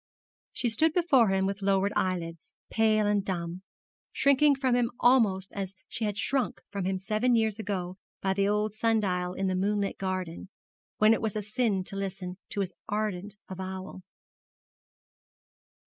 [0.51, 3.61] She stood before him with lowered eyelids, pale and dumb,
[4.11, 8.47] shrinking from him almost as she had shrunk from him seven years ago by the
[8.47, 10.49] old sundial in the moonlit garden,
[10.97, 14.01] when it was a sin to listen to his ardent avowal.